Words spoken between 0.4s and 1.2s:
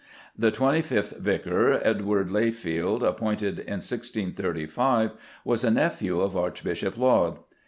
twenty fifth